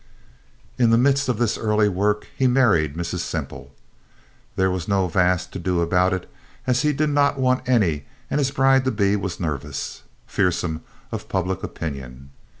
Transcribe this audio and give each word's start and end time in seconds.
In 0.79 0.89
the 0.89 0.97
midst 0.97 1.29
of 1.29 1.37
this 1.37 1.59
early 1.59 1.87
work 1.87 2.25
he 2.35 2.47
married 2.47 2.95
Mrs. 2.95 3.19
Semple. 3.19 3.71
There 4.55 4.71
was 4.71 4.87
no 4.87 5.07
vast 5.07 5.51
to 5.53 5.59
do 5.59 5.79
about 5.79 6.11
it, 6.11 6.27
as 6.65 6.81
he 6.81 6.91
did 6.91 7.11
not 7.11 7.37
want 7.39 7.69
any 7.69 8.05
and 8.27 8.39
his 8.39 8.49
bride 8.49 8.83
to 8.85 8.91
be 8.91 9.15
was 9.15 9.39
nervous, 9.39 10.01
fearsome 10.25 10.81
of 11.11 11.29
public 11.29 11.61
opinion. 11.61 12.31